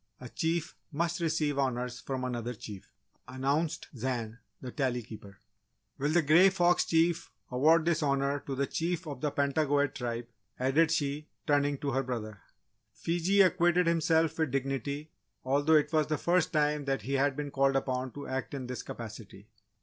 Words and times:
"A 0.19 0.29
Chief 0.29 0.75
must 0.91 1.19
receive 1.19 1.59
Honours 1.59 1.99
from 1.99 2.23
another 2.23 2.55
Chief," 2.55 2.91
announced 3.27 3.87
Zan, 3.95 4.39
the 4.59 4.71
Tally 4.71 5.03
Keeper. 5.03 5.37
"Will 5.99 6.09
the 6.09 6.23
Grey 6.23 6.49
Fox 6.49 6.85
Chief 6.85 7.31
award 7.51 7.85
this 7.85 8.01
Honour 8.01 8.39
to 8.47 8.55
the 8.55 8.65
Chief 8.65 9.05
of 9.05 9.21
the 9.21 9.29
Pentagoet 9.29 9.93
Tribe?" 9.93 10.25
added 10.59 10.89
she, 10.89 11.27
turning 11.45 11.77
to 11.77 11.91
her 11.91 12.01
brother. 12.01 12.41
Fiji 12.91 13.41
acquitted 13.41 13.85
himself 13.85 14.39
with 14.39 14.49
dignity, 14.49 15.11
although 15.45 15.75
it 15.75 15.93
was 15.93 16.07
the 16.07 16.17
first 16.17 16.51
time 16.51 16.85
that 16.85 17.03
he 17.03 17.13
had 17.13 17.35
been 17.35 17.51
called 17.51 17.75
upon 17.75 18.09
to 18.13 18.25
act 18.25 18.55
in 18.55 18.65
this 18.65 18.81
capacity. 18.81 19.49